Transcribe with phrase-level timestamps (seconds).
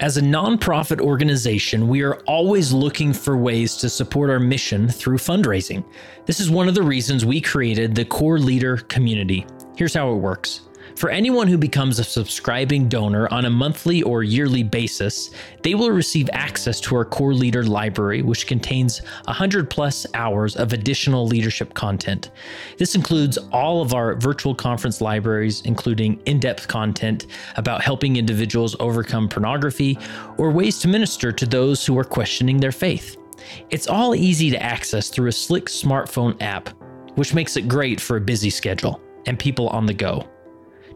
[0.00, 5.18] As a nonprofit organization, we are always looking for ways to support our mission through
[5.18, 5.84] fundraising.
[6.24, 9.44] This is one of the reasons we created the Core Leader community.
[9.76, 10.67] Here's how it works.
[10.98, 15.30] For anyone who becomes a subscribing donor on a monthly or yearly basis,
[15.62, 20.72] they will receive access to our Core Leader library, which contains 100 plus hours of
[20.72, 22.32] additional leadership content.
[22.78, 28.74] This includes all of our virtual conference libraries, including in depth content about helping individuals
[28.80, 29.96] overcome pornography
[30.36, 33.16] or ways to minister to those who are questioning their faith.
[33.70, 36.70] It's all easy to access through a slick smartphone app,
[37.14, 40.28] which makes it great for a busy schedule and people on the go.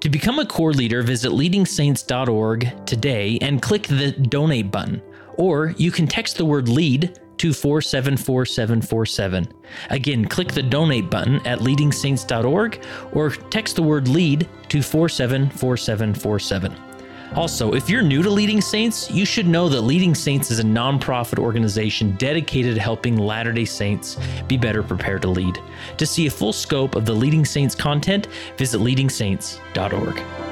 [0.02, 5.00] To become a core leader, visit leadingsaints.org today and click the donate button.
[5.34, 9.46] Or you can text the word lead to 474747.
[9.90, 16.91] Again, click the donate button at leadingsaints.org or text the word lead to 474747.
[17.34, 20.64] Also, if you're new to Leading Saints, you should know that Leading Saints is a
[20.64, 25.58] nonprofit organization dedicated to helping Latter day Saints be better prepared to lead.
[25.96, 28.26] To see a full scope of the Leading Saints content,
[28.58, 30.51] visit leadingsaints.org.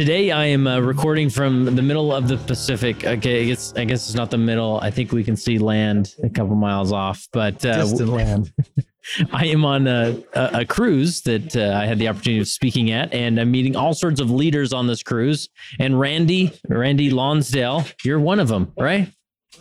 [0.00, 3.04] Today I am uh, recording from the middle of the Pacific.
[3.04, 4.80] Okay, I guess I guess it's not the middle.
[4.80, 8.50] I think we can see land a couple miles off, but uh, distant land.
[9.34, 12.90] I am on a, a, a cruise that uh, I had the opportunity of speaking
[12.92, 15.50] at, and I'm meeting all sorts of leaders on this cruise.
[15.78, 19.12] And Randy, Randy Lonsdale, you're one of them, right?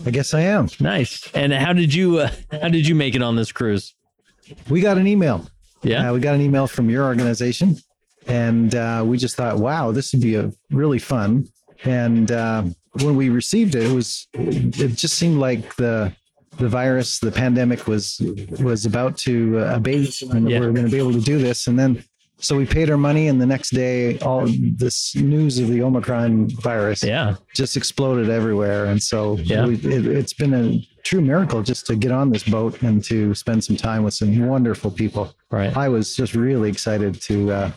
[0.06, 0.70] I guess I am.
[0.80, 1.30] Nice.
[1.34, 3.94] And how did you uh, how did you make it on this cruise?
[4.70, 5.46] We got an email.
[5.84, 7.76] Yeah, uh, we got an email from your organization
[8.30, 11.48] and uh, we just thought, wow, this would be a really fun.
[11.84, 12.64] And uh,
[13.02, 16.14] when we received it, it was it just seemed like the
[16.58, 18.22] the virus, the pandemic was
[18.60, 20.60] was about to uh, abate, and yeah.
[20.60, 21.68] we are going to be able to do this.
[21.68, 22.04] And then,
[22.38, 26.50] so we paid our money, and the next day, all this news of the Omicron
[26.50, 28.86] virus, yeah, just exploded everywhere.
[28.86, 32.44] And so, yeah, we, it, it's been a true miracle just to get on this
[32.44, 35.34] boat and to spend some time with some wonderful people.
[35.50, 37.72] Right, I was just really excited to uh,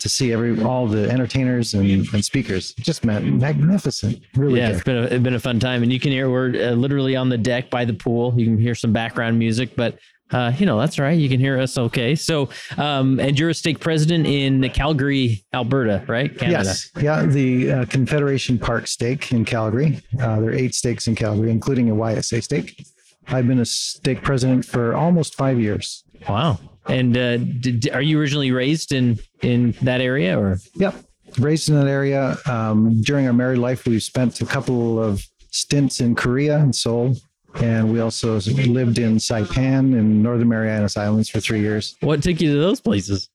[0.00, 2.74] to see every all the entertainers and, and speakers.
[2.74, 4.22] Just magnificent.
[4.34, 4.74] Really, yeah, good.
[4.76, 7.16] it's been a, it's been a fun time, and you can hear we're uh, literally
[7.16, 8.34] on the deck by the pool.
[8.36, 9.98] You can hear some background music, but
[10.30, 11.18] uh, you know that's right.
[11.18, 12.14] You can hear us okay.
[12.14, 16.36] So, um, and you're a stake president in Calgary, Alberta, right?
[16.36, 16.64] Canada.
[16.64, 20.02] Yes, yeah, the uh, Confederation Park stake in Calgary.
[20.20, 22.84] Uh, there are eight stakes in Calgary, including a YSA stake.
[23.28, 26.04] I've been a stake president for almost five years.
[26.28, 26.58] Wow.
[26.88, 30.58] And uh, did, are you originally raised in in that area or?
[30.76, 30.94] Yep,
[31.38, 32.36] raised in that area.
[32.46, 37.16] Um, during our married life, we spent a couple of stints in Korea and Seoul,
[37.56, 41.96] and we also lived in Saipan in Northern Marianas Islands for three years.
[42.00, 43.28] What took you to those places?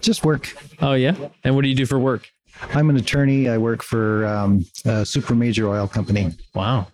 [0.00, 0.52] Just work.
[0.80, 2.28] Oh yeah, and what do you do for work?
[2.74, 3.48] I'm an attorney.
[3.48, 6.32] I work for um, a super major oil company.
[6.54, 6.88] Wow.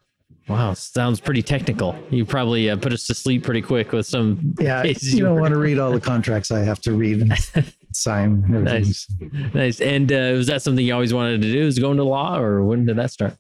[0.49, 1.97] Wow, sounds pretty technical.
[2.11, 4.55] You probably uh, put us to sleep pretty quick with some.
[4.61, 8.45] Yeah, you don't want to read all the contracts I have to read and sign.
[8.49, 9.07] nice,
[9.55, 9.81] nice.
[9.81, 11.65] And uh, was that something you always wanted to do?
[11.65, 13.37] Was going to law, or when did that start?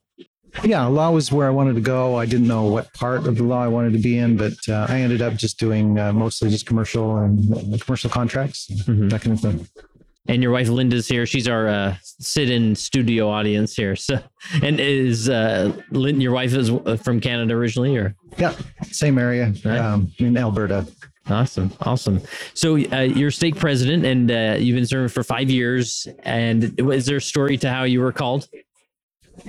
[0.63, 2.17] Yeah, law was where I wanted to go.
[2.17, 4.87] I didn't know what part of the law I wanted to be in, but uh,
[4.89, 9.09] I ended up just doing uh, mostly just commercial and uh, commercial contracts, mm-hmm.
[9.09, 9.69] that kind of thing
[10.27, 11.27] and your wife Linda's here.
[11.27, 13.97] She's our uh, sit-in studio audience here.
[13.97, 14.21] So,
[14.63, 18.55] and is uh, Lynn, your wife is uh, from Canada originally, or yeah,
[18.91, 19.79] same area right.
[19.79, 20.87] um, in Alberta.
[21.29, 22.21] Awesome, awesome.
[22.53, 26.07] So uh, you're stake president, and uh, you've been serving for five years.
[26.23, 28.47] And is there a story to how you were called?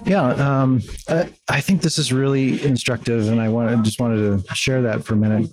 [0.05, 4.47] Yeah, um, I, I, think this is really instructive, and I want I just wanted
[4.47, 5.51] to share that for a minute.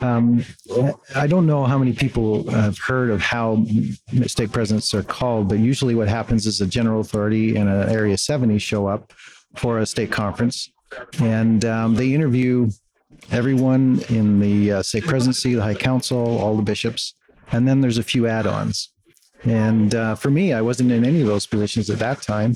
[0.00, 0.44] Um,
[1.14, 3.64] I don't know how many people have heard of how
[4.26, 8.16] stake presidents are called, but usually what happens is a general authority and an Area
[8.16, 9.12] 70 show up
[9.56, 10.70] for a stake conference,
[11.20, 12.70] and um, they interview
[13.30, 17.14] everyone in the uh, stake presidency, the High Council, all the bishops,
[17.52, 18.90] and then there's a few add-ons.
[19.44, 22.54] And uh, for me, I wasn't in any of those positions at that time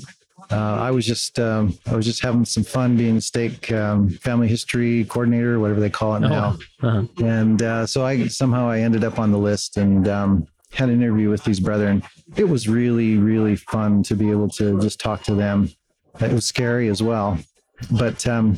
[0.51, 4.09] uh, I was just um, I was just having some fun being the stake um,
[4.09, 6.57] family history coordinator, whatever they call it oh, now.
[6.81, 7.03] Uh-huh.
[7.23, 11.01] And uh, so I somehow I ended up on the list and um, had an
[11.01, 12.03] interview with these brethren.
[12.35, 15.69] It was really really fun to be able to just talk to them.
[16.21, 17.37] It was scary as well,
[17.91, 18.57] but um,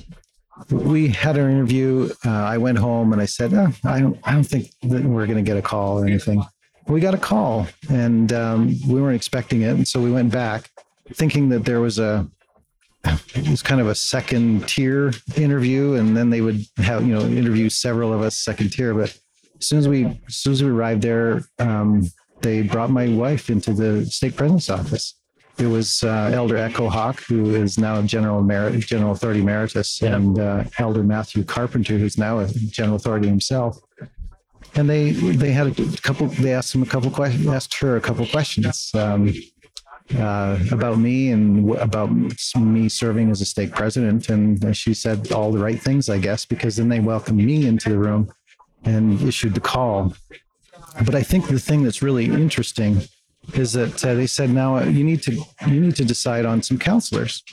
[0.70, 2.10] we had our interview.
[2.26, 5.26] Uh, I went home and I said, oh, I don't I don't think that we're
[5.26, 6.44] going to get a call or anything.
[6.88, 10.70] We got a call and um, we weren't expecting it, and so we went back
[11.14, 12.28] thinking that there was a
[13.36, 17.22] it was kind of a second tier interview, and then they would have you know
[17.22, 18.94] interview several of us second tier.
[18.94, 19.18] But
[19.60, 22.04] as soon as we as soon as we arrived there, um,
[22.42, 25.16] they brought my wife into the stake president's office.
[25.58, 30.00] It was uh, Elder Echo Hawk, who is now a General Merit, General Authority Emeritus,
[30.00, 30.16] Yeah.
[30.16, 33.80] and uh, Elder Matthew Carpenter, who's now a General Authority himself.
[34.76, 36.28] And they they had a couple.
[36.28, 37.48] They asked him a couple questions.
[37.48, 39.34] Asked her a couple questions um,
[40.16, 42.12] uh, about me and w- about
[42.56, 44.30] me serving as a stake president.
[44.30, 47.90] And she said all the right things, I guess, because then they welcomed me into
[47.90, 48.32] the room
[48.84, 50.14] and issued the call.
[51.06, 53.02] But I think the thing that's really interesting
[53.54, 55.34] is that uh, they said now uh, you need to
[55.68, 57.44] you need to decide on some counselors.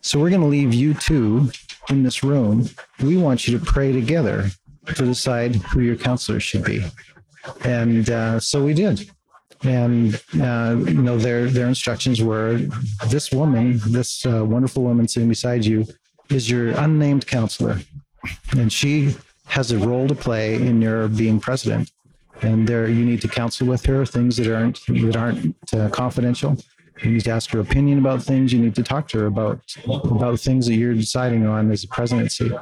[0.00, 1.50] So we're going to leave you two
[1.88, 2.68] in this room.
[3.02, 4.50] We want you to pray together
[4.86, 6.84] to decide who your counselors should be.
[7.64, 9.10] And uh, so we did.
[9.64, 12.58] And uh, you know their their instructions were
[13.08, 15.86] this woman, this uh, wonderful woman sitting beside you,
[16.30, 17.78] is your unnamed counselor,
[18.52, 19.14] and she
[19.46, 21.92] has a role to play in your being president
[22.42, 26.56] and there you need to counsel with her things that aren't that aren't uh, confidential.
[27.02, 28.52] You need to ask her opinion about things.
[28.52, 31.88] You need to talk to her about about things that you're deciding on as a
[31.88, 32.52] presidency.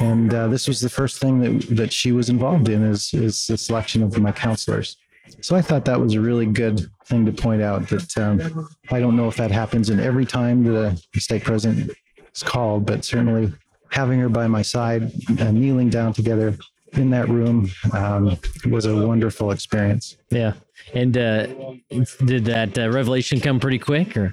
[0.00, 3.46] And uh, this was the first thing that that she was involved in is is
[3.46, 4.96] the selection of my counselors.
[5.40, 7.88] So I thought that was a really good thing to point out.
[7.88, 11.92] That um, I don't know if that happens in every time that a stake president
[12.34, 13.52] is called, but certainly
[13.90, 15.10] having her by my side,
[15.40, 16.56] uh, kneeling down together
[16.92, 18.38] in that room um,
[18.70, 20.16] was a wonderful experience.
[20.30, 20.54] Yeah.
[20.94, 21.46] And uh,
[22.24, 24.32] did that uh, revelation come pretty quick or?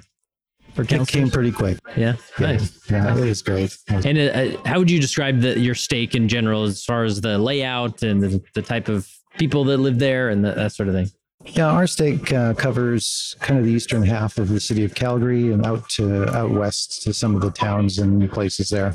[0.78, 1.78] It came pretty quick.
[1.96, 2.16] Yeah.
[2.38, 2.78] Nice.
[2.90, 3.74] Yeah, it was great.
[3.88, 7.38] And uh, how would you describe the, your stake in general, as far as the
[7.38, 10.94] layout and the, the type of people that live there and the, that sort of
[10.94, 11.08] thing?
[11.44, 15.52] Yeah, our stake uh, covers kind of the eastern half of the city of Calgary
[15.52, 18.94] and out to out west to some of the towns and places there.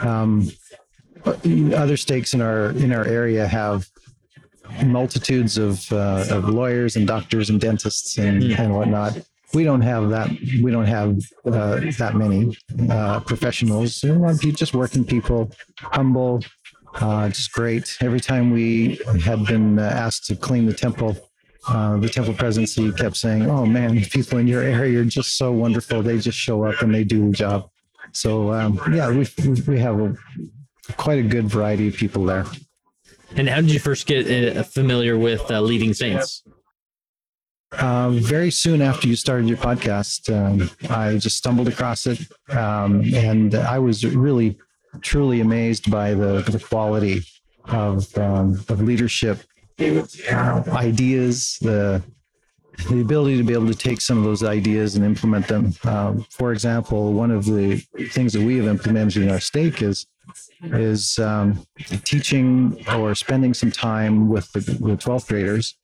[0.00, 0.50] Um,
[1.24, 3.86] other stakes in our in our area have
[4.84, 8.58] multitudes of, uh, of lawyers and doctors and dentists and, Mm.
[8.58, 9.18] and whatnot.
[9.52, 10.30] We don't have that.
[10.62, 12.56] We don't have uh, that many
[12.88, 14.00] uh, professionals.
[14.00, 16.40] They're a lot of people, just working people, humble,
[16.94, 17.96] uh, just great.
[18.00, 21.16] Every time we had been uh, asked to clean the temple,
[21.68, 25.52] uh, the temple presidency kept saying, "Oh man, people in your area are just so
[25.52, 26.02] wonderful.
[26.02, 27.70] They just show up and they do the job."
[28.12, 29.26] So um, yeah, we
[29.66, 30.16] we have a,
[30.96, 32.46] quite a good variety of people there.
[33.36, 36.42] And how did you first get uh, familiar with uh, leading saints?
[37.78, 42.20] Um, very soon after you started your podcast, um, I just stumbled across it,
[42.50, 44.58] um, and I was really,
[45.00, 47.22] truly amazed by the, the quality
[47.66, 49.42] of um, of leadership
[49.80, 52.02] ideas, the
[52.88, 55.74] the ability to be able to take some of those ideas and implement them.
[55.84, 57.76] Um, for example, one of the
[58.10, 60.06] things that we have implemented in our stake is
[60.62, 61.66] is um,
[62.04, 65.74] teaching or spending some time with the, the 12th graders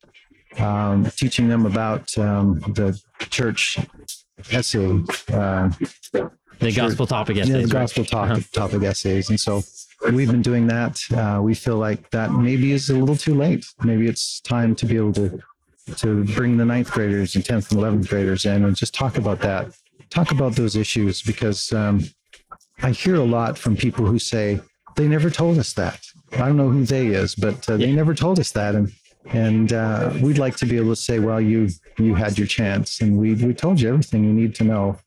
[0.59, 2.99] um, teaching them about um, the
[3.29, 3.77] church
[4.51, 5.03] essay,
[5.33, 5.69] uh,
[6.59, 6.85] The Sure.
[6.87, 7.81] gospel topic yeah, essays, the right?
[7.83, 8.67] gospel topic, Uh-huh.
[8.67, 9.29] topic essays.
[9.29, 9.63] And so
[10.11, 11.01] we've been doing that.
[11.15, 13.65] Uh, we feel like that maybe is a little too late.
[13.83, 15.39] Maybe it's time to be able to
[15.95, 19.39] to bring the ninth graders and 10th and 11th graders in and just talk about
[19.39, 19.71] that.
[20.09, 22.03] Talk about those issues because um,
[22.83, 24.59] I hear a lot from people who say,
[24.97, 26.01] they never told us that.
[26.33, 28.75] I don't know who they is, but uh, they never told us that.
[28.75, 28.91] And
[29.31, 32.99] and uh, we'd like to be able to say, well, you you had your chance,
[33.01, 34.97] and we we told you everything you need to know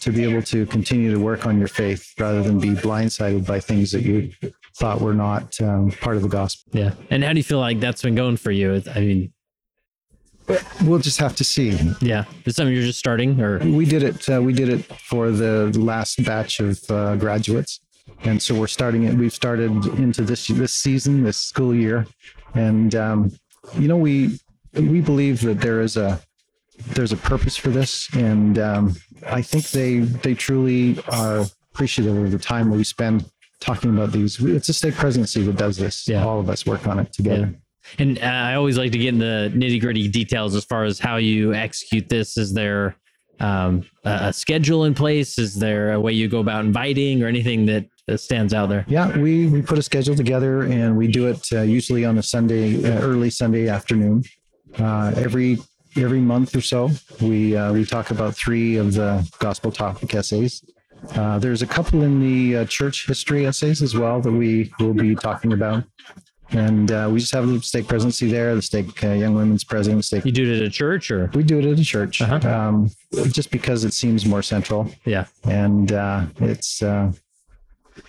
[0.00, 3.60] to be able to continue to work on your faith rather than be blindsided by
[3.60, 4.30] things that you
[4.76, 6.78] thought were not um, part of the gospel.
[6.78, 6.92] Yeah.
[7.10, 8.82] And how do you feel like that's been going for you?
[8.94, 9.32] I mean,
[10.84, 11.78] We'll just have to see.
[12.00, 12.24] yeah.
[12.44, 13.58] Is something you're just starting or?
[13.60, 14.28] We did it.
[14.28, 17.78] Uh, we did it for the last batch of uh, graduates,
[18.24, 19.14] and so we're starting it.
[19.14, 22.04] We've started into this this season, this school year,
[22.54, 23.30] and um,
[23.78, 24.40] you know we
[24.72, 26.20] we believe that there is a
[26.88, 28.96] there's a purpose for this, and um,
[29.26, 33.24] I think they they truly are appreciative of the time we spend
[33.60, 34.42] talking about these.
[34.42, 36.08] It's a stake presidency that does this.
[36.08, 36.24] Yeah.
[36.24, 37.54] All of us work on it together.
[37.98, 40.98] And uh, I always like to get in the nitty gritty details as far as
[40.98, 42.36] how you execute this.
[42.36, 42.96] Is there
[43.40, 45.38] um, a, schedule in place?
[45.38, 47.86] Is there a way you go about inviting or anything that
[48.20, 48.84] stands out there?
[48.88, 52.22] Yeah, we, we put a schedule together and we do it uh, usually on a
[52.22, 54.24] Sunday, uh, early Sunday afternoon.
[54.78, 55.58] Uh, every
[55.96, 60.62] every month or so, we uh, we talk about three of the gospel topic essays.
[61.14, 64.92] Uh, there's a couple in the uh, church history essays as well that we will
[64.94, 65.82] be talking about.
[66.52, 70.04] and uh, we just have the stake presidency there, the stake uh, young women's president,
[70.04, 70.24] stake.
[70.24, 71.30] You do it at a church or?
[71.32, 72.40] We do it at a church, Uh-huh.
[72.48, 72.90] um,
[73.30, 75.26] just because it seems more central, Yeah.
[75.44, 77.12] and uh, it's uh,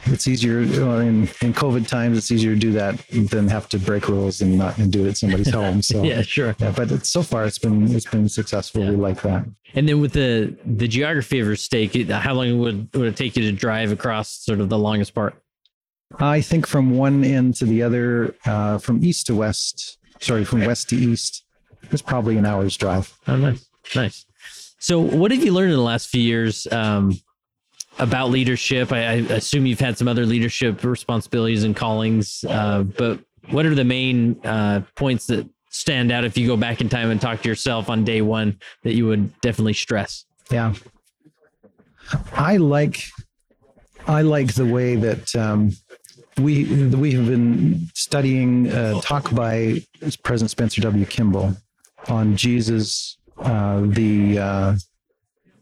[0.05, 2.17] it's easier in in COVID times.
[2.17, 5.09] It's easier to do that than have to break rules and not and do it
[5.09, 5.81] at somebody's home.
[5.81, 6.55] So Yeah, sure.
[6.59, 8.83] yeah, but it's, so far it's been it's been successful.
[8.83, 8.91] Yeah.
[8.91, 9.45] We like that.
[9.73, 13.35] And then with the the geography of your stake, how long would would it take
[13.35, 15.35] you to drive across sort of the longest part?
[16.19, 20.65] I think from one end to the other, uh, from east to west, sorry, from
[20.65, 21.45] west to east,
[21.89, 23.17] it's probably an hour's drive.
[23.27, 24.25] Oh, nice, nice.
[24.77, 27.17] So, what have you learned in the last few years um,
[27.99, 28.91] about leadership?
[28.91, 33.19] I, I assume you've had some other leadership responsibilities and callings, uh, but
[33.49, 37.09] what are the main uh, points that stand out if you go back in time
[37.09, 40.25] and talk to yourself on day one that you would definitely stress?
[40.49, 40.73] Yeah.
[42.33, 43.03] I like
[44.07, 45.71] I like the way that um,
[46.37, 49.81] we we have been studying a talk by
[50.23, 51.05] President Spencer W.
[51.05, 51.55] Kimball
[52.07, 54.75] on Jesus, uh, the uh,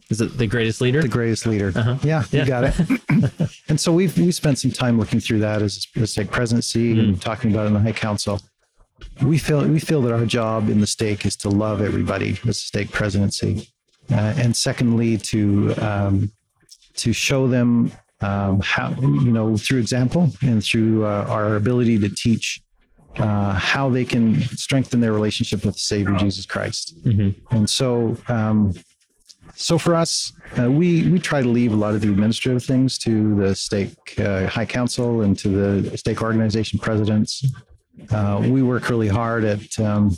[0.09, 1.01] Is it the greatest leader?
[1.01, 1.71] the greatest leader.
[1.75, 1.97] Uh-huh.
[2.03, 3.51] Yeah, you got it.
[3.69, 6.99] and so we've we spent some time looking through that as a stake presidency Hmm.
[6.99, 8.39] and talking about it in the High Council.
[9.21, 12.49] We feel we feel that our job in the stake is to love everybody as
[12.49, 13.69] a stake presidency,
[14.11, 16.31] uh, and secondly to um,
[16.95, 22.09] to show them um, how you know through example and through uh, our ability to
[22.09, 22.61] teach
[23.19, 26.95] uh, how they can strengthen their relationship with the Savior Jesus Christ.
[27.05, 27.35] Mhm.
[27.51, 28.73] And so, um,
[29.59, 32.97] so for us, uh, we we try to leave a lot of the administrative things
[32.99, 37.45] to the stake uh, high council and to the stake organization presidents.
[38.09, 40.15] Uh, we work really hard at um,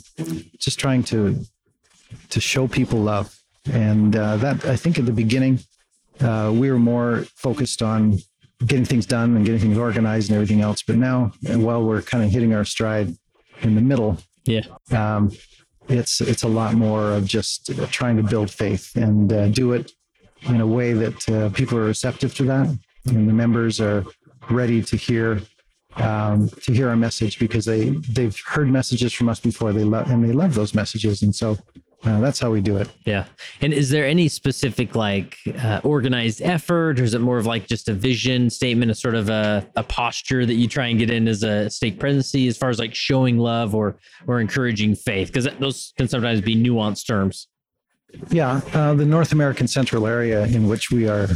[0.58, 1.44] just trying to
[2.30, 3.36] to show people love,
[3.72, 5.58] and uh, that I think at the beginning
[6.20, 8.18] uh, we were more focused on
[8.64, 10.82] getting things done and getting things organized and everything else.
[10.82, 13.08] But now, uh, while we're kind of hitting our stride
[13.62, 14.62] in the middle, Yeah.
[14.92, 15.32] um,
[15.88, 19.92] it's it's a lot more of just trying to build faith and uh, do it
[20.42, 22.66] in a way that uh, people are receptive to that,
[23.06, 24.04] and the members are
[24.50, 25.40] ready to hear
[25.96, 29.72] um, to hear our message because they they've heard messages from us before.
[29.72, 31.58] They love and they love those messages, and so
[32.04, 32.88] uh, that's how we do it.
[33.04, 33.26] Yeah.
[33.60, 37.68] And is there any specific like uh, organized effort or is it more of like
[37.68, 41.10] just a vision statement, a sort of a, a posture that you try and get
[41.10, 45.28] in as a stake presidency as far as like showing love or or encouraging faith?
[45.28, 47.46] Because those can sometimes be nuanced terms.
[48.30, 51.28] Yeah, uh, the North American Central area in which we are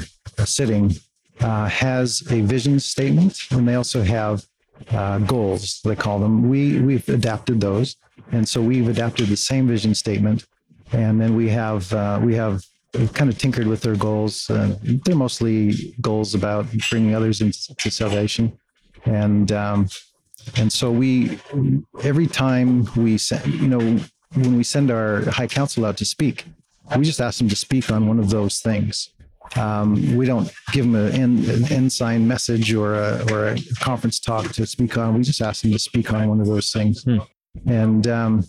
[0.45, 0.95] sitting
[1.41, 4.47] uh, has a vision statement, and they also have
[4.91, 5.81] uh, goals.
[5.85, 6.49] They call them.
[6.49, 7.97] We we've adapted those,
[8.33, 10.45] and so we've adapted the same vision statement,
[10.93, 12.63] and then we have uh, we have
[13.13, 14.49] kind of tinkered with their goals.
[14.49, 18.59] Uh, they're mostly goals about bringing others into salvation,
[19.05, 19.89] and um,
[20.57, 21.39] and so we
[22.03, 24.01] every time we send, you know,
[24.35, 26.45] when we send our high council out to speak,
[26.97, 29.11] we just ask them to speak on one of those things.
[29.55, 34.19] Um, we don't give them a, an, an ensign message or a, or a conference
[34.19, 35.15] talk to speak on.
[35.15, 37.05] We just ask them to speak on one of those things.
[37.05, 37.19] Hmm.
[37.67, 38.45] And um,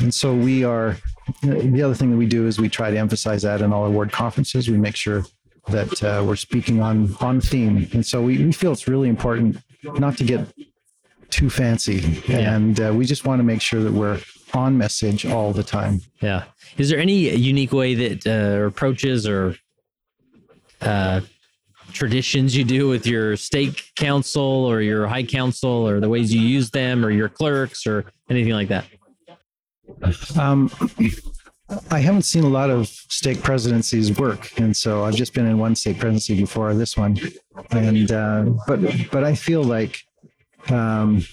[0.00, 0.96] and so we are.
[1.42, 3.90] The other thing that we do is we try to emphasize that in all our
[3.90, 4.68] ward conferences.
[4.68, 5.24] We make sure
[5.68, 7.88] that uh, we're speaking on on theme.
[7.92, 10.46] And so we, we feel it's really important not to get
[11.30, 12.54] too fancy, Yeah.
[12.54, 14.20] and uh, we just want to make sure that we're
[14.52, 16.00] on message all the time.
[16.20, 16.44] Yeah.
[16.76, 19.56] Is there any unique way that uh, approaches or
[20.80, 21.20] uh,
[21.92, 26.40] traditions you do with your stake council or your high council or the ways you
[26.40, 28.84] use them or your clerks or anything like that?
[30.38, 30.70] Um,
[31.90, 35.58] I haven't seen a lot of stake presidencies work, and so I've just been in
[35.58, 37.18] one stake presidency before this one,
[37.70, 40.02] and uh, but but I feel like
[40.68, 41.24] um,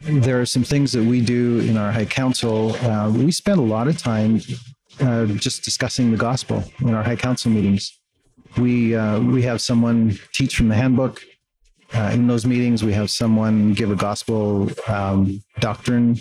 [0.00, 2.76] there are some things that we do in our high council.
[2.76, 4.40] Uh, we spend a lot of time
[5.00, 7.98] uh, just discussing the gospel in our high council meetings.
[8.56, 11.22] We uh, we have someone teach from the handbook.
[11.94, 16.20] Uh, in those meetings, we have someone give a gospel um, doctrine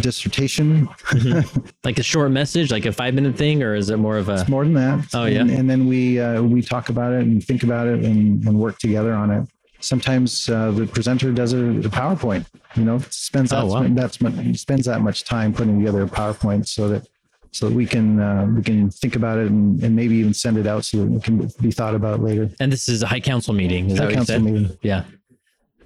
[0.00, 0.88] dissertation
[1.84, 4.44] Like a short message, like a five minute thing, or is it more of a
[4.48, 5.06] more than that.
[5.14, 5.40] Oh, yeah?
[5.40, 8.58] And, and then we uh, we talk about it and think about it and, and
[8.58, 9.48] work together on it.
[9.80, 12.46] Sometimes uh, the presenter does a, a PowerPoint.
[12.76, 13.86] You know, spends that Oh, wow.
[13.90, 14.18] that's
[14.60, 17.06] spends that much time putting together a PowerPoint so that
[17.50, 20.56] so that we can uh, we can think about it and, and maybe even send
[20.56, 22.48] it out so that it can be thought about later.
[22.60, 23.90] and this is a high council meeting?
[23.90, 24.42] Is that High what you council said?
[24.44, 24.78] meeting.
[24.82, 25.04] Yeah.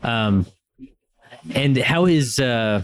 [0.02, 0.46] Um,
[1.54, 2.82] and how is uh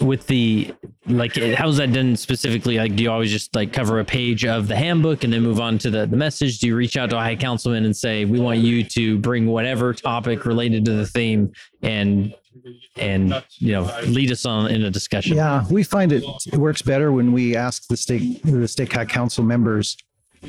[0.00, 0.74] with the
[1.06, 2.76] like how is that done specifically?
[2.78, 5.60] Like, do you always just like cover a page of the handbook and then move
[5.60, 6.58] on to the the message?
[6.58, 9.46] Do you reach out to a high councilman and say we want you to bring
[9.46, 12.34] whatever topic related to the theme and
[12.96, 15.36] and you know lead us on in a discussion.
[15.36, 19.04] Yeah, we find it, it works better when we ask the stake the stake high
[19.04, 19.96] council members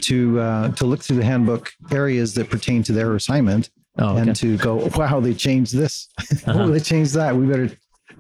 [0.02, 4.22] to uh, to look through the handbook areas that pertain to their assignment Oh, okay.
[4.28, 6.10] and to go, wow, they changed this.
[6.46, 6.64] Uh-huh.
[6.64, 7.34] oh, they changed that.
[7.36, 7.70] We better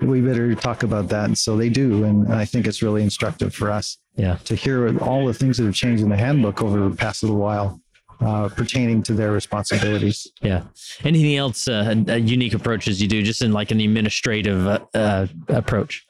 [0.01, 1.25] we better talk about that.
[1.25, 4.37] And so they do, and I think it's really instructive for us yeah.
[4.45, 7.37] to hear all the things that have changed in the handbook over the past little
[7.37, 7.79] while
[8.21, 10.31] uh, pertaining to their responsibilities.
[10.41, 10.63] Yeah.
[11.03, 16.05] Anything else uh, unique approaches you do just in like an administrative uh, uh, approach?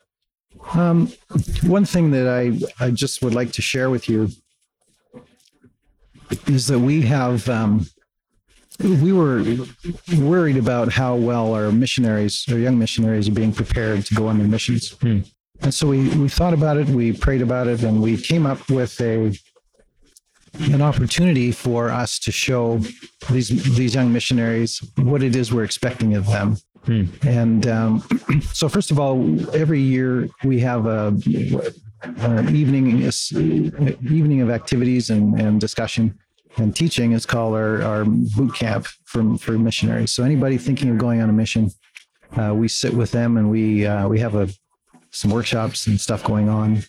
[0.73, 1.11] Um,
[1.63, 4.29] one thing that I, I just would like to share with you
[6.47, 7.85] is that we have um,
[8.79, 9.43] we were
[10.17, 14.37] worried about how well our missionaries, our young missionaries, are being prepared to go on
[14.37, 14.91] their missions.
[14.91, 15.19] Hmm.
[15.61, 18.69] And so we, we thought about it, we prayed about it, and we came up
[18.69, 19.37] with a
[20.71, 22.79] an opportunity for us to show
[23.29, 26.57] these these young missionaries what it is we're expecting of them.
[26.85, 27.05] Hmm.
[27.23, 28.03] And um,
[28.53, 29.17] so, first of all,
[29.55, 31.07] every year we have a,
[32.03, 36.17] an evening evening of activities and, and discussion
[36.57, 40.11] and teaching is called our, our boot camp for, for missionaries.
[40.11, 41.71] So anybody thinking of going on a mission,
[42.37, 44.49] uh, we sit with them and we uh, we have a
[45.11, 46.83] some workshops and stuff going on.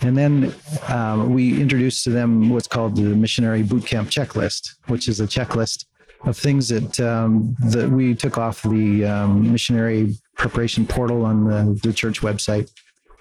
[0.00, 0.54] And then
[0.88, 5.26] um, we introduce to them what's called the missionary boot camp checklist, which is a
[5.26, 5.86] checklist
[6.24, 11.80] of things that um, that we took off the um, missionary preparation portal on the,
[11.82, 12.70] the church website.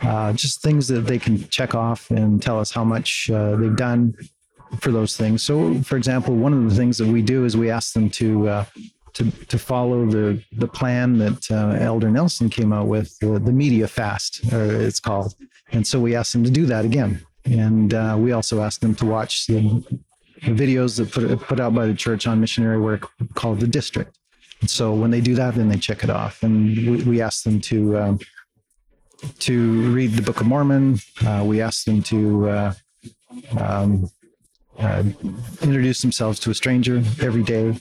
[0.02, 3.78] Uh, just things that they can check off and tell us how much uh, they've
[3.78, 4.14] done
[4.80, 5.44] for those things.
[5.44, 8.48] So, for example, one of the things that we do is we ask them to
[8.48, 8.66] uh,
[9.14, 13.52] to to follow the the plan that uh, Elder Nelson came out with, the, the
[13.52, 15.34] media fast, or it's called.
[15.72, 17.26] And so we ask them to do that again.
[17.46, 19.60] And uh, we also ask them to watch the,
[20.44, 24.18] the videos that put put out by the church on missionary work called the District.
[24.62, 26.44] And so when they do that, then they check it off.
[26.44, 28.20] And we, we ask them to um,
[29.40, 31.00] to read the Book of Mormon.
[31.26, 32.74] Uh, we ask them to uh,
[33.60, 34.10] um,
[34.80, 35.04] uh,
[35.62, 37.76] introduce themselves to a stranger every day.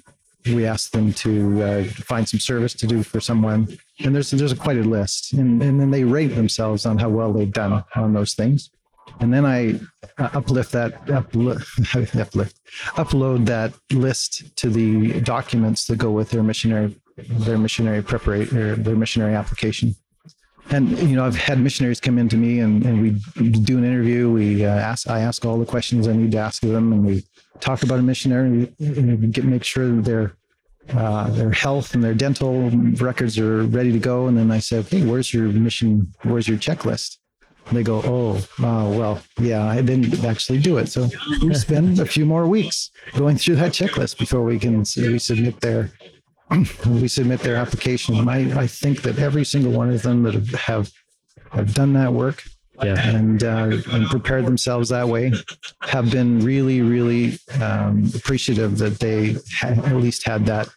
[0.47, 4.53] We ask them to uh, find some service to do for someone, and there's there's
[4.53, 7.83] a quite a list, and and then they rate themselves on how well they've done
[7.97, 8.71] on those things,
[9.21, 9.81] and then I
[10.19, 12.61] uh, uplift that uplift, uplift
[12.97, 18.97] upload that list to the documents that go with their missionary their missionary preparation their
[18.97, 19.95] missionary application
[20.71, 23.11] and you know i've had missionaries come in to me and, and we
[23.51, 24.31] do an interview.
[24.31, 27.25] We uh, ask i ask all the questions i need to ask them and we
[27.61, 30.37] talk about a missionary and get make sure that their
[30.91, 32.69] uh, their health and their dental
[33.01, 34.27] records are ready to go.
[34.27, 36.13] And then i say hey where's your mission?
[36.23, 37.19] Where's your checklist?
[37.73, 40.89] They go oh uh, well yeah i didn't actually do it.
[40.89, 41.09] So
[41.43, 45.61] we spend a few more weeks going through that checklist before we can we submit
[45.61, 45.91] their
[46.87, 48.17] we submit their application.
[48.17, 50.91] And I, I think that every single one of them that have
[51.53, 52.43] have done that work
[52.83, 52.99] Yeah.
[53.17, 55.33] and uh, and prepared themselves that way
[55.83, 60.69] have been really, really um, appreciative that they had, at least had that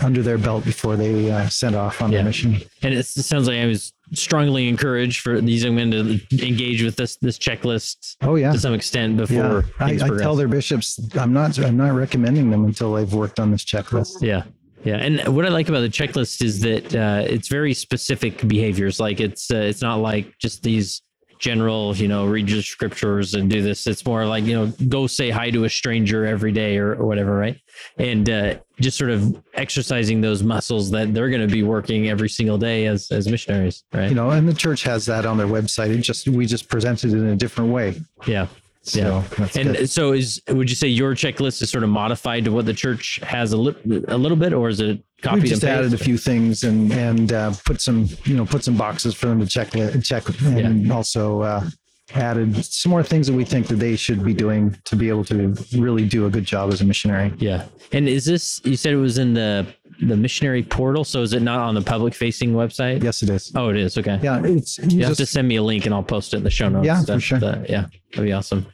[0.00, 2.18] under their belt before they uh, sent off on Yeah.
[2.18, 2.60] the mission.
[2.82, 6.96] And it sounds like I was strongly encouraged for these young men to engage with
[6.96, 8.52] this this checklist Oh yeah.
[8.52, 12.50] to some extent Yeah, before I, I tell their bishops I'm not I'm not recommending
[12.50, 14.20] them until they've worked on this checklist.
[14.22, 14.42] Yeah.
[14.84, 14.96] Yeah.
[14.96, 19.00] And what I like about the checklist is that uh, it's very specific behaviors.
[19.00, 21.02] Like it's uh, it's not like just these
[21.38, 23.86] general, you know, read your scriptures and do this.
[23.86, 27.06] It's more like, you know, go say hi to a stranger every day or, or
[27.06, 27.58] whatever, right?
[27.98, 32.28] And uh, just sort of exercising those muscles that they're going to be working every
[32.28, 34.08] single day as as missionaries, right?
[34.08, 35.90] You know, and the church has that on their website.
[35.90, 38.00] It just we just present it in a different way.
[38.26, 38.46] yeah.
[38.86, 39.22] So Yeah.
[39.38, 39.90] that's And good.
[39.90, 43.18] so is would you say your checklist is sort of modified to what the church
[43.22, 45.98] has a, li- a little bit or is it copied we just and added a
[45.98, 49.46] few things and and uh, put some you know put some boxes for them to
[49.46, 49.70] check
[50.02, 51.64] check and also uh,
[52.12, 55.24] added some more things that we think that they should be doing to be able
[55.24, 57.32] to really do a good job as a missionary.
[57.38, 57.64] Yeah.
[57.92, 59.66] And is this you said it was in the
[60.00, 63.02] the missionary portal, so is it not on the public facing website?
[63.02, 63.52] Yes, it is.
[63.54, 63.96] Oh, it is.
[63.96, 64.18] Okay.
[64.22, 66.38] Yeah, it's you You have just, to send me a link and I'll post it
[66.38, 66.84] in the show notes.
[66.84, 67.38] Yeah, for sure.
[67.38, 68.66] the- yeah, that'd be awesome.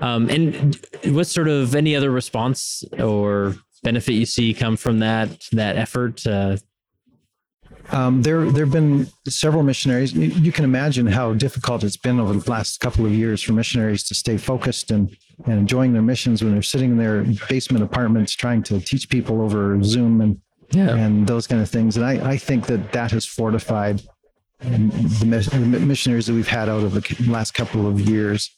[0.00, 5.46] Um, and what sort of any other response or benefit you see come from that
[5.52, 6.26] that effort?
[6.26, 6.56] Uh,
[7.90, 10.12] um, there there have been several missionaries.
[10.12, 13.52] You, you can imagine how difficult it's been over the last couple of years for
[13.52, 17.84] missionaries to stay focused and and enjoying their missions when they're sitting in their basement
[17.84, 20.94] apartments trying to teach people over Zoom and yeah.
[20.96, 21.96] and those kind of things.
[21.96, 24.02] And I, I think that that has fortified
[24.60, 28.50] the, the missionaries that we've had out of the last couple of years,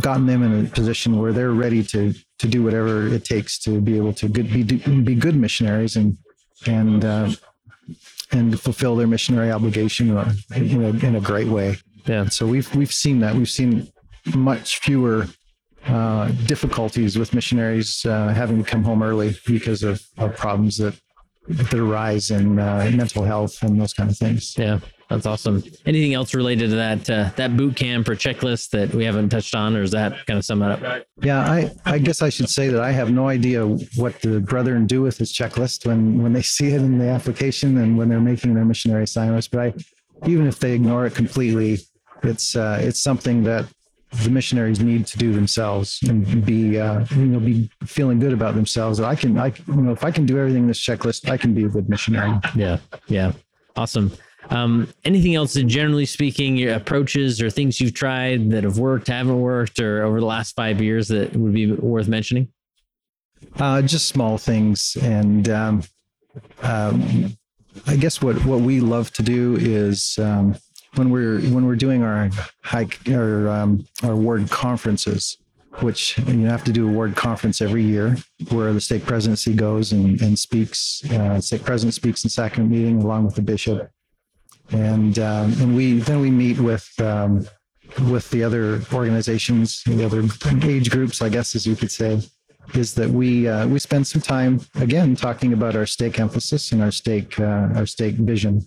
[0.00, 3.80] gotten them in a position where they're ready to to do whatever it takes to
[3.80, 6.16] be able to good, be be good missionaries and
[6.66, 7.30] and uh,
[8.32, 10.10] and fulfill their missionary obligation
[10.54, 11.76] in a, in a great way.
[12.06, 12.28] Yeah.
[12.28, 13.34] So we've we've seen that.
[13.34, 13.92] We've seen
[14.34, 15.26] much fewer
[15.86, 20.94] uh, difficulties with missionaries uh, having to come home early because of, of problems that
[21.48, 24.56] that arise in uh, mental health and those kind of things.
[24.58, 25.62] Yeah, that's awesome.
[25.86, 29.54] Anything else related to that uh, that boot camp or checklist that we haven't touched
[29.54, 31.06] on, or is that kind of sum it up?
[31.22, 33.66] Yeah, I, I guess I should say that I have no idea
[33.96, 37.78] what the brethren do with this checklist when when they see it in the application
[37.78, 39.48] and when they're making their missionary assignments.
[39.48, 39.74] But I,
[40.28, 41.78] even if they ignore it completely,
[42.22, 43.64] it's uh, it's something that
[44.24, 48.54] the missionaries need to do themselves and be uh, you know be feeling good about
[48.54, 51.30] themselves that I can I you know if I can do everything in this checklist
[51.30, 52.38] I can be a good missionary.
[52.54, 53.32] Yeah, yeah,
[53.74, 54.12] awesome.
[54.50, 59.08] Um, anything else that generally speaking, your approaches or things you've tried that have worked,
[59.08, 62.48] haven't worked, or over the last five years that would be worth mentioning?
[63.58, 65.82] Uh, just small things, and um,
[66.62, 67.36] um,
[67.86, 70.56] I guess what what we love to do is um,
[70.94, 72.30] when we're when we're doing our
[72.62, 75.36] hike or um, our ward conferences,
[75.80, 78.16] which you have to do a ward conference every year,
[78.50, 81.04] where the stake presidency goes and, and speaks.
[81.10, 83.90] Uh, stake president speaks in sacrament meeting along with the bishop,
[84.70, 87.46] and um, and we then we meet with um,
[88.10, 90.24] with the other organizations, the other
[90.62, 92.20] age groups, I guess, as you could say,
[92.74, 96.82] is that we uh, we spend some time again talking about our stake emphasis and
[96.82, 98.66] our stake uh, our stake vision,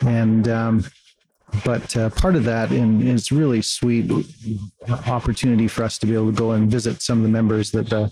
[0.00, 0.84] and um,
[1.64, 4.10] but uh, part of that and it's really sweet
[5.06, 7.88] opportunity for us to be able to go and visit some of the members that
[7.88, 8.10] the,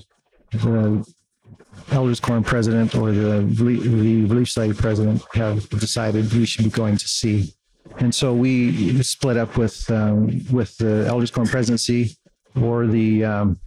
[0.53, 1.05] the
[1.93, 3.65] elders quorum president or the, the
[4.27, 7.53] relief society president have decided we should be going to see
[7.99, 12.17] and so we split up with um, with the elders quorum presidency
[12.61, 13.59] or the um,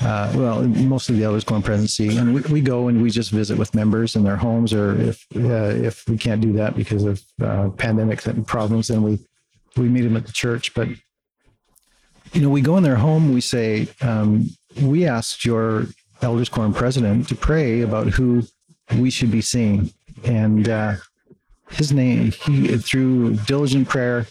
[0.00, 3.58] uh, well, mostly the elders quorum presidency, and we, we go and we just visit
[3.58, 7.22] with members in their homes, or if uh, if we can't do that because of
[7.42, 9.18] uh, pandemic problems, then we
[9.76, 10.72] we meet them at the church.
[10.74, 10.88] But
[12.32, 13.34] you know, we go in their home.
[13.34, 14.48] We say, um,
[14.80, 15.86] we asked your
[16.22, 18.42] elders quorum president to pray about who
[18.96, 19.92] we should be seeing,
[20.24, 20.94] and uh,
[21.70, 24.26] his name he through diligent prayer.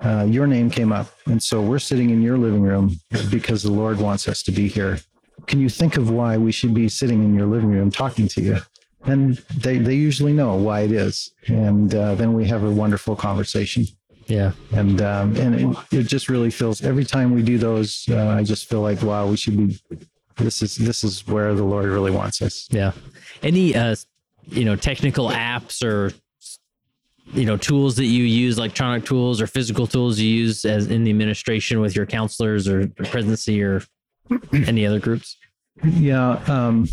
[0.00, 1.06] Uh, your name came up.
[1.26, 2.98] And so we're sitting in your living room
[3.30, 4.98] because the Lord wants us to be here
[5.46, 8.40] can you think of why we should be sitting in your living room talking to
[8.40, 8.58] you?
[9.04, 11.32] And they, they usually know why it is.
[11.48, 13.86] And uh, then we have a wonderful conversation.
[14.26, 14.52] Yeah.
[14.72, 18.44] And, um, and it, it, just really feels every time we do those, uh, I
[18.44, 19.80] just feel like, wow, we should be,
[20.36, 22.68] this is, this is where the Lord really wants us.
[22.70, 22.92] Yeah.
[23.42, 23.96] Any, uh,
[24.48, 26.12] you know, technical apps or,
[27.32, 31.04] you know, tools that you use, electronic tools or physical tools you use as in
[31.04, 33.82] the administration with your counselors or presidency or
[34.52, 35.36] any other groups?
[35.84, 36.88] Yeah, um,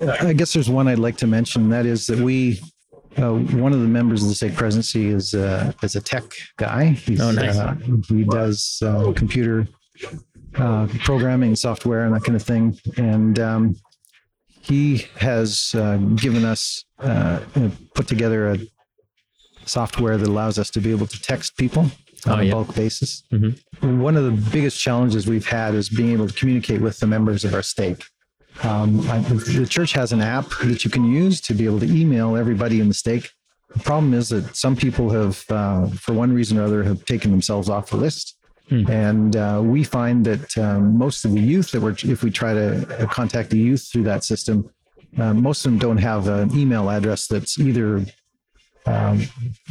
[0.00, 1.70] I guess there's one I'd like to mention.
[1.70, 2.60] That is that we,
[3.16, 6.24] uh, one of the members of the stake presidency is uh, is a tech
[6.56, 6.90] guy.
[6.90, 7.56] He's, oh, nice.
[7.56, 7.74] Uh,
[8.08, 9.66] he does uh, computer
[10.58, 12.78] uh, programming, software, and that kind of thing.
[12.96, 13.76] And um,
[14.60, 16.84] he has uh, given us
[17.94, 18.58] put together a
[19.64, 21.90] software that allows us to be able to text people
[22.26, 22.52] on oh, a yeah.
[22.52, 23.22] bulk basis.
[23.32, 24.00] Mm-hmm.
[24.00, 27.44] One of the biggest challenges we've had is being able to communicate with the members
[27.44, 28.04] of our stake.
[28.64, 31.86] Um, I, the church has an app that you can use to be able to
[31.86, 33.30] email everybody in the stake.
[33.74, 37.30] The problem is that some people have, uh, for one reason or other, have taken
[37.30, 38.37] themselves off the list.
[38.68, 38.90] Hmm.
[38.90, 42.52] And uh, we find that um, most of the youth that we're, if we try
[42.52, 44.70] to contact the youth through that system,
[45.18, 48.04] uh, most of them don't have an email address that's either
[48.86, 49.22] um,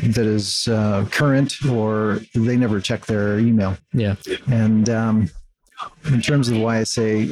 [0.03, 3.77] that is uh, current or they never check their email.
[3.93, 4.15] Yeah.
[4.51, 5.29] And um,
[6.05, 7.29] in terms of why I say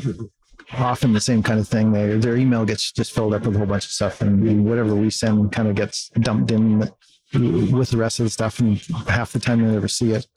[0.74, 3.58] often the same kind of thing, they, their email gets just filled up with a
[3.58, 6.80] whole bunch of stuff and whatever we send kind of gets dumped in
[7.34, 10.28] with the rest of the stuff and half the time they never see it.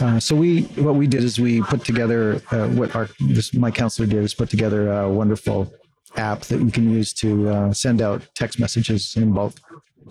[0.00, 3.70] Uh, so we, what we did is we put together uh, what our this, my
[3.70, 5.72] counselor did is put together a wonderful
[6.16, 9.54] app that you can use to uh, send out text messages in bulk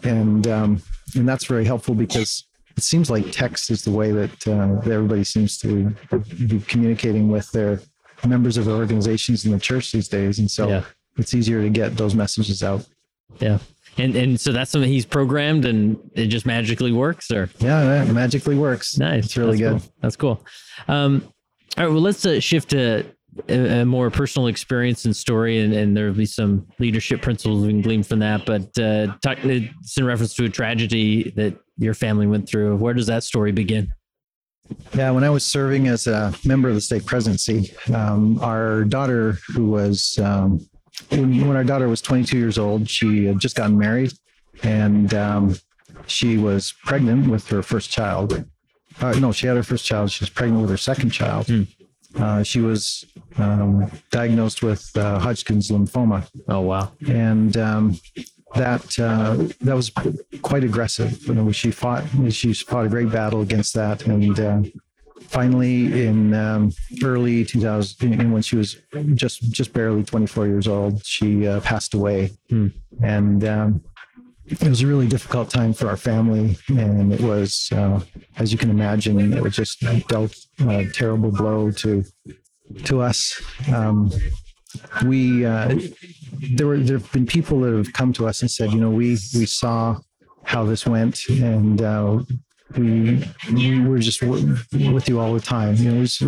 [0.03, 0.81] and um,
[1.15, 2.45] and that's very helpful because
[2.77, 5.93] it seems like text is the way that, uh, that everybody seems to
[6.47, 7.81] be communicating with their
[8.25, 10.83] members of organizations in the church these days, and so yeah.
[11.17, 12.85] it's easier to get those messages out.
[13.39, 13.59] Yeah.
[13.97, 18.11] And and so that's something he's programmed and it just magically works or yeah, it
[18.13, 18.97] magically works.
[18.97, 19.25] Nice.
[19.25, 19.81] It's really that's good.
[19.81, 19.93] Cool.
[20.01, 20.45] That's cool.
[20.87, 21.33] Um,
[21.77, 23.05] all right, well let's uh, shift to
[23.47, 27.69] a, a, more personal experience and story, and, and there'll be some leadership principles we
[27.69, 28.45] can glean from that.
[28.45, 32.75] But uh, talk, it's in reference to a tragedy that your family went through.
[32.75, 33.93] Where does that story begin?
[34.93, 39.37] Yeah, when I was serving as a member of the stake presidency, um, our daughter,
[39.53, 40.65] who was um,
[41.09, 44.13] when, when, our daughter was 22 years old, she had just gotten married,
[44.63, 45.55] and um,
[46.07, 48.45] she was pregnant with her first child.
[48.99, 50.11] Uh, no, she had her first child.
[50.11, 51.49] She was pregnant with her second child.
[52.15, 53.05] Uh, she was
[53.37, 56.91] um, diagnosed with uh, Hodgkin's lymphoma, Oh wow.
[57.07, 57.99] and um,
[58.55, 59.91] that uh, that was
[60.41, 61.25] quite aggressive.
[61.25, 64.61] You know, she fought she fought a great battle against that, and uh,
[65.27, 66.71] finally, in um,
[67.03, 68.77] early 2000, when she was
[69.15, 72.67] just just barely 24 years old, she uh, passed away, Hmm.
[73.03, 73.43] and.
[73.43, 73.83] Um,
[74.47, 78.01] it was a really difficult time for our family, and it was, uh,
[78.37, 79.79] as you can imagine, it was just
[80.09, 80.35] dealt
[80.67, 82.03] a terrible blow to
[82.83, 83.41] to us.
[83.71, 84.11] Um,
[85.05, 85.79] we uh,
[86.57, 88.89] there were there have been people that have come to us and said, you know,
[88.89, 89.97] we we saw
[90.43, 92.19] how this went, and uh,
[92.77, 95.75] we we were just with you all the time.
[95.75, 96.19] You know, was,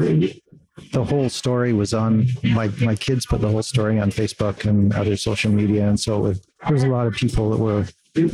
[0.92, 4.94] the whole story was on my my kids put the whole story on Facebook and
[4.94, 7.86] other social media, and so was, there was a lot of people that were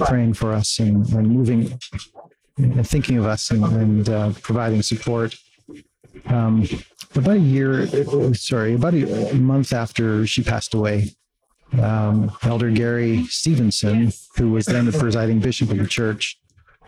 [0.06, 1.78] praying for us and, and moving
[2.58, 5.36] and thinking of us and, and uh, providing support.
[6.26, 6.67] Um,
[7.15, 7.88] about a year,
[8.34, 11.15] sorry, about a, a month after she passed away,
[11.82, 16.39] um, Elder Gary Stevenson, who was then the presiding bishop of the church,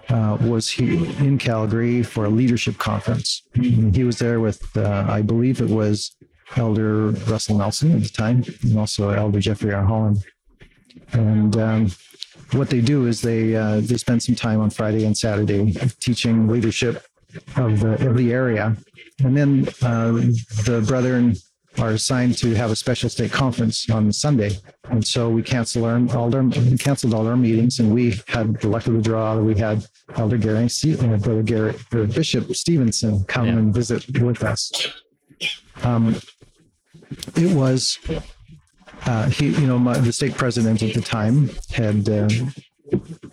[0.10, 3.44] uh, was he in Calgary for a leadership conference.
[3.54, 6.16] He was there with, uh, I believe it was
[6.56, 9.84] Elder Russell Nelson at the time, and also Elder Jeffrey R.
[9.84, 10.24] Holland.
[11.14, 11.92] And um,
[12.52, 16.48] what they do is they uh, they spend some time on Friday and Saturday teaching
[16.48, 17.06] leadership
[17.56, 18.76] of the of the area,
[19.24, 20.12] and then uh,
[20.66, 21.36] the brethren
[21.80, 24.52] are assigned to have a special stake conference on Sunday,
[24.90, 26.30] and so we cancel our all
[26.78, 29.86] canceled all our meetings, and we had the luck of the draw that we had
[30.16, 33.54] Elder Gary, uh, Brother Gary, or Bishop Stevenson come Yeah.
[33.54, 34.72] and visit with us.
[35.84, 36.16] Um,
[37.36, 37.98] it was
[39.06, 42.30] uh, he, you know, my, the stake president at the time had uh,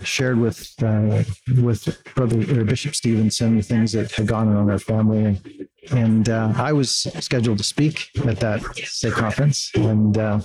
[0.02, 1.22] shared with uh,
[1.60, 5.57] with Brother or Bishop Stevenson the things that had gone on in our family, and,
[5.90, 10.40] and uh, I was scheduled to speak at that stake conference, and uh,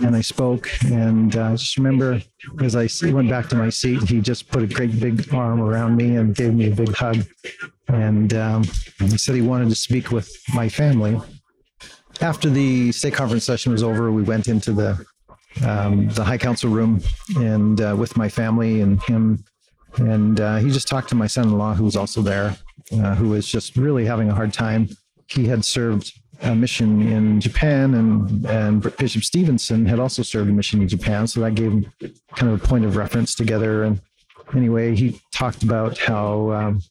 [0.00, 2.20] and I spoke, and uh, I just remember
[2.62, 5.96] as I went back to my seat, he just put a great big arm around
[5.96, 7.24] me and gave me a big hug,
[7.88, 8.64] and um,
[8.98, 11.20] he said he wanted to speak with my family.
[12.20, 15.04] After the stake conference session was over, we went into the
[15.64, 17.00] um, the high council room
[17.36, 19.44] and uh, with my family and him,
[19.98, 22.56] and uh, he just talked to my son-in-law who was also there,
[22.92, 24.88] uh, who was just really having a hard time.
[25.28, 30.52] He had served a mission in Japan, and and Bishop Stevenson had also served a
[30.52, 31.92] mission in Japan, so that gave him
[32.34, 33.84] kind of a point of reference together.
[33.84, 34.00] And
[34.54, 36.50] anyway, he talked about how.
[36.50, 36.82] Um,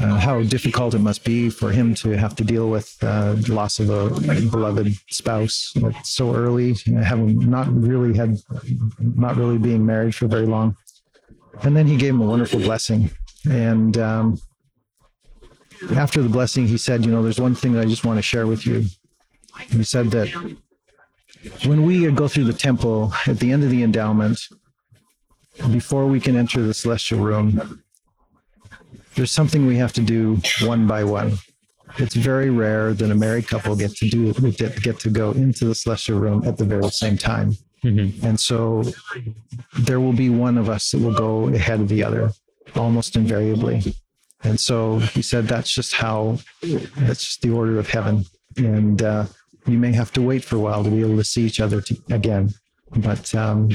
[0.00, 3.52] uh, how difficult it must be for him to have to deal with uh, the
[3.52, 4.08] loss of a
[4.50, 8.38] beloved spouse so early, having not really had,
[8.98, 10.74] not really being married for very long.
[11.62, 13.10] And then he gave him a wonderful blessing.
[13.48, 14.40] And um,
[15.94, 18.22] after the blessing, he said, You know, there's one thing that I just want to
[18.22, 18.86] share with you.
[19.70, 20.28] He said that
[21.64, 24.40] when we go through the temple at the end of the endowment,
[25.72, 27.82] before we can enter the celestial room,
[29.14, 31.38] there's something we have to do one by one.
[31.98, 35.64] It's very rare that a married couple get to do get, get to go into
[35.64, 37.56] the celestial room at the very same time.
[37.84, 38.22] Mhm.
[38.22, 38.82] And so
[39.78, 42.32] there will be one of us that will go ahead of the other
[42.74, 43.94] almost invariably.
[44.44, 46.38] And so he said that's just how
[46.98, 48.24] that's just the order of heaven.
[48.56, 49.26] And uh,
[49.66, 51.80] you may have to wait for a while to be able to see each other
[51.80, 52.54] to, again.
[52.96, 53.70] But um,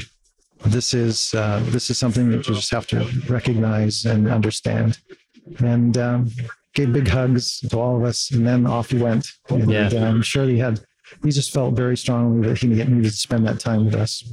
[0.64, 4.98] this is uh, this is something that you just have to recognize and understand.
[5.58, 6.30] And um,
[6.74, 9.26] gave big hugs to all of us, and then off he went.
[9.50, 9.90] And Yeah.
[9.92, 10.80] uh, I'm sure he had
[11.22, 14.24] he just felt very strongly that he needed to spend that time with us.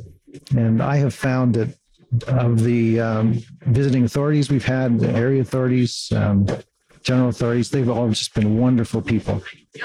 [0.56, 1.76] And I have found that
[2.28, 6.48] of the um, visiting authorities we've had, the area authorities, um,
[7.04, 9.44] general authorities, they've all just been wonderful people.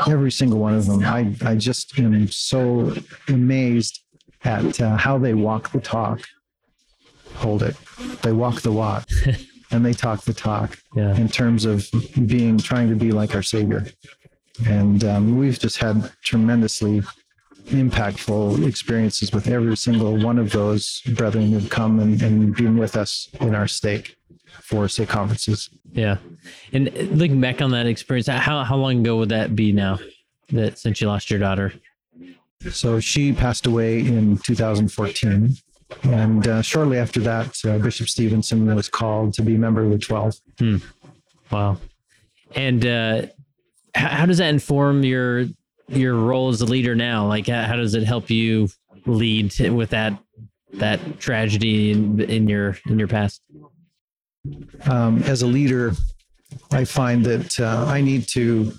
[0.09, 1.05] Every single one of them.
[1.05, 2.95] I, I just am so
[3.29, 4.01] amazed
[4.45, 6.21] at uh, how they walk the talk.
[7.37, 7.77] Hold it.
[8.23, 9.09] They walk the walk
[9.71, 11.15] and they talk the talk Yeah.
[11.17, 11.87] in terms of
[12.27, 13.87] being, trying to be like our Savior.
[14.67, 17.03] And um, we've just had tremendously
[17.67, 22.97] impactful experiences with every single one of those brethren who've come and, and been with
[22.97, 24.17] us in our stake
[24.61, 25.71] for stake conferences.
[25.93, 26.19] Yeah.
[26.73, 29.99] And uh, looking back on that experience, how how long ago would that be now?
[30.51, 31.73] That since you lost your daughter?
[32.71, 35.55] So she passed away in 2014.
[36.03, 39.99] And uh, shortly after that, uh, Bishop Stevenson was called to be member of the
[39.99, 40.35] 12.
[41.51, 41.79] Wow.
[42.55, 43.27] And uh,
[43.95, 45.47] how, does that inform your
[45.89, 47.27] your role as a leader now?
[47.27, 48.69] Like, how, how does it help you
[49.07, 50.19] lead with that
[50.75, 53.43] that tragedy in, in your in your past?
[54.87, 55.93] um, as a leader,
[56.71, 58.73] I find that uh, I need to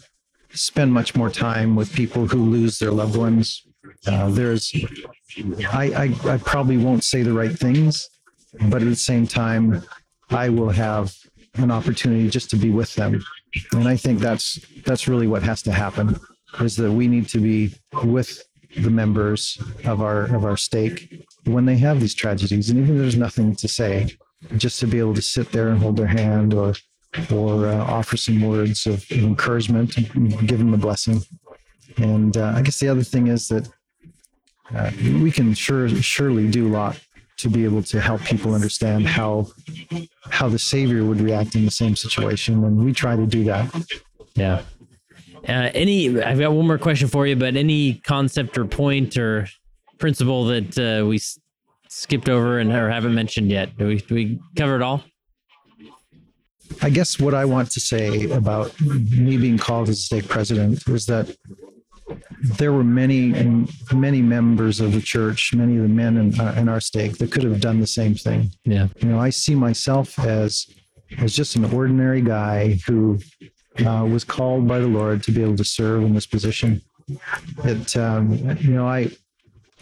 [0.51, 3.63] spend much more time with people who lose their loved ones.
[4.07, 4.73] Uh, there's,
[5.73, 8.09] I, I, I probably won't say the right things,
[8.69, 9.83] but at the same time,
[10.29, 11.15] I will have
[11.55, 13.23] an opportunity just to be with them.
[13.73, 16.19] And I think that's that's really what has to happen
[16.61, 18.41] is that we need to be with
[18.77, 22.69] the members of our of our stake when they have these tragedies.
[22.69, 24.09] And even if there's nothing to say
[24.57, 26.73] just to be able to sit there and hold their hand or
[27.31, 29.95] or uh, offer some words of encouragement
[30.45, 31.21] give them a blessing.
[31.97, 33.69] And uh, i guess the other thing is that
[34.73, 34.91] uh,
[35.21, 36.99] we can sure surely do a lot
[37.37, 39.47] to be able to help people understand how
[40.29, 43.73] how the savior would react in the same situation and we try to do that.
[44.35, 44.61] Yeah.
[45.47, 49.47] Uh, any i've got one more question for you but any concept or point or
[49.99, 51.37] principle that uh, we s-
[51.87, 53.77] skipped over and or haven't mentioned yet?
[53.77, 55.03] Do we do we cover it all?
[56.81, 60.87] I guess what I want to say about me being called as a stake president
[60.87, 61.35] was that
[62.57, 66.69] there were many many members of the church, many of the men in, uh, in
[66.69, 68.51] our stake that could have done the same thing.
[68.63, 70.67] yeah You know, I see myself as
[71.17, 73.19] as just an ordinary guy who
[73.85, 76.81] uh, was called by the Lord to be able to serve in this position.
[77.63, 79.09] It, um, you know, I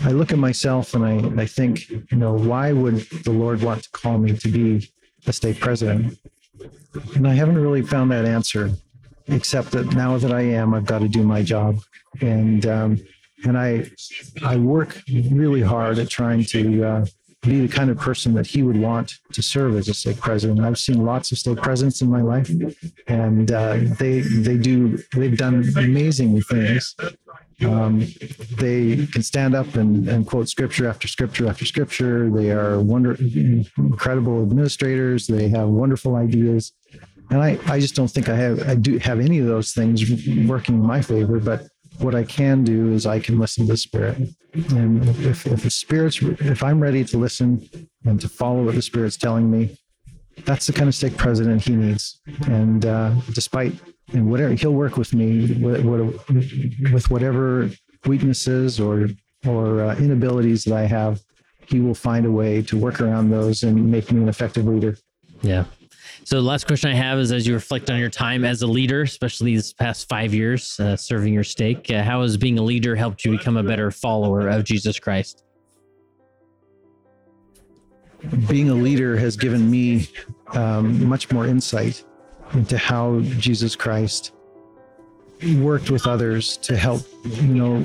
[0.02, 3.84] I look at myself and I I think, you know, why would the Lord want
[3.84, 4.92] to call me to be
[5.28, 6.18] a stake president?
[7.16, 8.72] And I haven't really found that answer,
[9.28, 11.80] except that now that I am, I've got to do my job,
[12.22, 13.00] and um,
[13.46, 13.90] and I
[14.44, 17.06] I work really hard at trying to uh,
[17.42, 20.62] be the kind of person that he would want to serve as a stake president.
[20.62, 22.50] I've seen lots of stake presidents in my life,
[23.08, 26.96] and uh, they they do they've done amazing things.
[27.64, 28.08] Um,
[28.58, 32.30] they can stand up and, and quote scripture after scripture after scripture.
[32.30, 33.16] They are wonder
[33.78, 35.28] incredible administrators.
[35.28, 36.74] They have wonderful ideas,
[37.30, 40.04] and I, I just don't think I have I do have any of those things
[40.48, 41.40] working in my favor.
[41.40, 41.68] But
[42.00, 44.18] what I can do is I can listen to the Spirit,
[44.70, 47.68] and if if the Spirit's if I'm ready to listen
[48.06, 49.78] and to follow what the Spirit's telling me,
[50.46, 52.20] that's the kind of stake president he needs.
[52.48, 53.74] And uh, despite
[54.12, 55.86] and whatever he'll work with me with,
[56.92, 57.70] with whatever
[58.06, 59.10] weaknesses or
[59.46, 61.22] or uh, inabilities that I have,
[61.68, 64.98] he will find a way to work around those and make me an effective leader.
[65.42, 65.66] Yeah.
[66.26, 68.68] So the last question I have is as you reflect on your time as a
[68.68, 72.62] leader, especially these past five years uh, serving your stake, uh, how has being a
[72.62, 75.44] leader helped you become a better follower of Jesus Christ?
[78.48, 80.08] Being a leader has given me
[80.54, 82.06] um, much more insight
[82.54, 84.32] into how Jesus Christ
[85.58, 87.02] worked with others to help.
[87.26, 87.80] You know,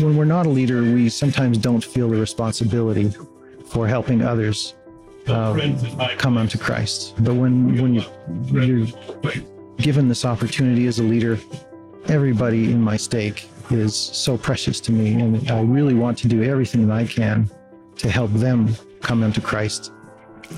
[0.00, 3.12] when we're not a leader, we sometimes don't feel the responsibility
[3.66, 4.74] for helping others
[5.26, 7.14] uh, come unto Christ.
[7.20, 8.04] But when when you
[8.46, 8.86] you're
[9.78, 11.38] given this opportunity as a leader,
[12.08, 16.42] everybody in my stake is so precious to me, and I really want to do
[16.42, 17.50] everything that I can
[17.96, 19.92] to help them come unto Christ.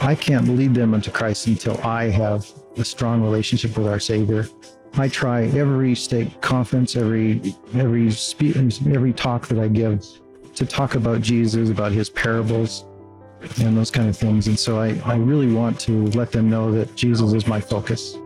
[0.00, 4.48] I can't lead them unto Christ until I have a strong relationship with our Savior.
[4.94, 10.04] I try every stake conference, every every speech, every talk that I give
[10.54, 12.84] to talk about Jesus, about His parables,
[13.58, 14.46] and those kind of things.
[14.46, 18.16] And so I, I really want to let them know that Jesus is my focus.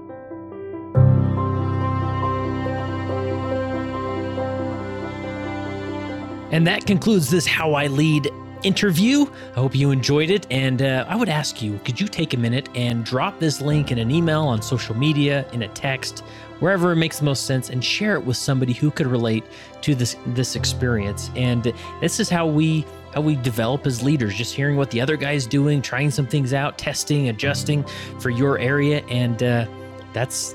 [6.53, 8.29] And that concludes this How I Lead
[8.63, 9.27] interview.
[9.53, 10.47] I hope you enjoyed it.
[10.51, 13.91] And uh, I would ask you could you take a minute and drop this link
[13.91, 16.21] in an email on social media, in a text,
[16.61, 19.45] wherever it makes the most sense, and share it with somebody who could relate
[19.83, 21.31] to this this experience.
[21.37, 25.17] And this is how we how we develop as leaders, just hearing what the other
[25.17, 27.85] guy's doing, trying some things out, testing, adjusting
[28.19, 29.05] for your area.
[29.09, 29.67] And uh,
[30.13, 30.55] that's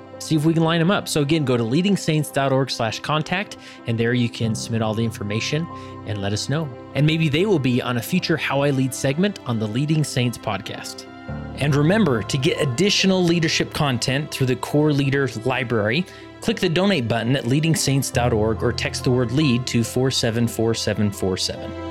[0.21, 1.07] see if we can line them up.
[1.07, 3.57] So again, go to leadingsaints.org slash contact,
[3.87, 5.67] and there you can submit all the information
[6.05, 6.69] and let us know.
[6.95, 10.03] And maybe they will be on a future How I Lead segment on the Leading
[10.03, 11.07] Saints podcast.
[11.55, 16.05] And remember to get additional leadership content through the Core Leaders Library,
[16.41, 21.90] click the donate button at leadingsaints.org or text the word lead to 474747.